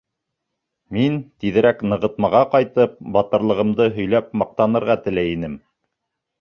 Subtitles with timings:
[0.95, 5.59] Мин, тиҙерәк нығытмаға ҡайтып, батырлығымды һөйләп маҡтанырға теләй инем.